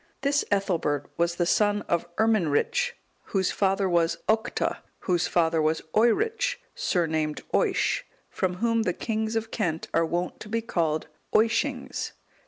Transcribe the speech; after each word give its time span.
This 0.21 0.43
Ethelbert 0.49 1.11
was 1.15 1.35
the 1.35 1.45
son 1.45 1.83
of 1.83 2.07
Irminric, 2.15 2.93
whose 3.25 3.51
father 3.51 3.87
was 3.87 4.17
Octa, 4.27 4.77
whose 5.01 5.27
father 5.27 5.61
was 5.61 5.83
Oeric, 5.93 6.57
surnamed 6.73 7.41
Oisc, 7.53 8.01
from 8.27 8.55
whom 8.55 8.81
the 8.81 8.93
kings 8.93 9.35
of 9.35 9.51
Kent 9.51 9.89
are 9.93 10.03
wont 10.03 10.39
to 10.39 10.49
be 10.49 10.63
called 10.63 11.07
Oiscings. 11.35 12.13